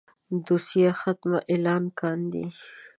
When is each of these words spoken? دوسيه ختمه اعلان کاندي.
دوسيه 0.45 0.91
ختمه 1.01 1.39
اعلان 1.51 1.83
کاندي. 1.99 2.43